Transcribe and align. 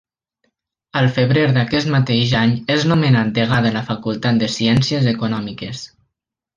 Al 1.01 1.09
febrer 1.17 1.43
d'aquest 1.57 1.91
mateix 1.97 2.33
any 2.41 2.55
és 2.77 2.87
nomenat 2.95 3.31
Degà 3.39 3.63
de 3.69 3.75
la 3.79 3.87
Facultat 3.93 4.43
de 4.43 4.53
Ciències 4.59 5.11
Econòmiques. 5.17 5.89